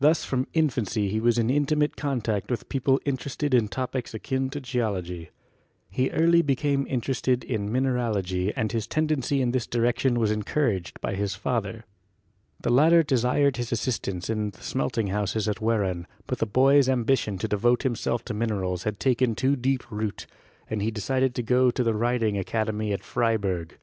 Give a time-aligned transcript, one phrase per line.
[0.00, 4.50] Thus from infancy he was in intimate con tact with people interested in topics akin
[4.50, 5.30] to Geology.
[5.88, 11.14] He early became interested in mineralogy and his tendency in this direction was encouraged by
[11.14, 11.86] his father.
[12.60, 17.38] The latter desired his assistance in the smelting houses at Wehran, but the boy's ambition
[17.38, 20.26] to devote himself to minerals had taken too deep root,
[20.68, 23.78] and he decided to go to the Riding Academy at Freiburg.